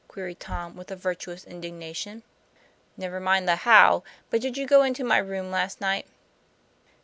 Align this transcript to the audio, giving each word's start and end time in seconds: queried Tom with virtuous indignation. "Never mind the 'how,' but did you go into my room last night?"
queried 0.07 0.39
Tom 0.39 0.75
with 0.75 0.89
virtuous 0.89 1.45
indignation. 1.45 2.23
"Never 2.97 3.19
mind 3.19 3.47
the 3.47 3.57
'how,' 3.57 4.01
but 4.31 4.41
did 4.41 4.57
you 4.57 4.65
go 4.65 4.81
into 4.81 5.03
my 5.03 5.19
room 5.19 5.51
last 5.51 5.79
night?" 5.79 6.07